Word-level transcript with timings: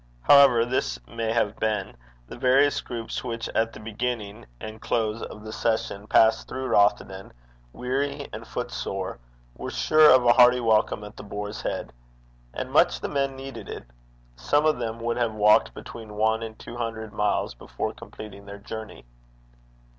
However 0.23 0.65
this 0.65 0.97
may 1.07 1.31
have 1.31 1.59
been, 1.59 1.95
the 2.27 2.35
various 2.35 2.81
groups 2.81 3.23
which 3.23 3.47
at 3.49 3.71
the 3.71 3.79
beginning 3.79 4.47
and 4.59 4.81
close 4.81 5.21
of 5.21 5.43
the 5.43 5.53
session 5.53 6.07
passed 6.07 6.47
through 6.47 6.69
Rothieden 6.69 7.31
weary 7.71 8.27
and 8.33 8.47
footsore, 8.47 9.19
were 9.55 9.69
sure 9.69 10.09
of 10.09 10.25
a 10.25 10.33
hearty 10.33 10.59
welcome 10.59 11.03
at 11.03 11.15
The 11.17 11.23
Boar's 11.23 11.61
Head. 11.61 11.93
And 12.51 12.71
much 12.71 12.99
the 12.99 13.09
men 13.09 13.35
needed 13.35 13.69
it. 13.69 13.83
Some 14.35 14.65
of 14.65 14.79
them 14.79 14.99
would 15.01 15.17
have 15.17 15.35
walked 15.35 15.75
between 15.75 16.15
one 16.15 16.41
and 16.41 16.57
two 16.57 16.77
hundred 16.77 17.13
miles 17.13 17.53
before 17.53 17.93
completing 17.93 18.47
their 18.47 18.57
journey. 18.57 19.05